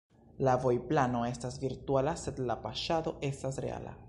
La 0.47 0.53
vojplano 0.63 1.21
estas 1.27 1.61
virtuala, 1.67 2.17
sed 2.25 2.43
la 2.51 2.59
paŝado 2.67 3.19
estas 3.33 3.67
reala. 3.69 3.99